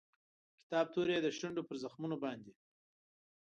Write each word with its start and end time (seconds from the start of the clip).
د 0.03 0.03
کتاب 0.61 0.85
توري 0.93 1.13
یې 1.15 1.21
د 1.23 1.27
شونډو 1.37 1.61
پر 1.67 1.75
زخمونو 1.83 2.15
باندې 2.23 2.53